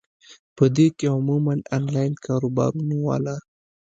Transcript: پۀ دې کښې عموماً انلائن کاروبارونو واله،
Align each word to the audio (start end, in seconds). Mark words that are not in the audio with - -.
پۀ 0.55 0.65
دې 0.75 0.87
کښې 0.97 1.07
عموماً 1.17 1.53
انلائن 1.75 2.13
کاروبارونو 2.25 2.95
واله، 3.07 3.35